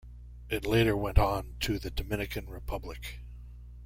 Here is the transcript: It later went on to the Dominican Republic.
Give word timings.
It 0.49 0.65
later 0.65 0.97
went 0.97 1.19
on 1.19 1.57
to 1.59 1.77
the 1.77 1.91
Dominican 1.91 2.49
Republic. 2.49 3.19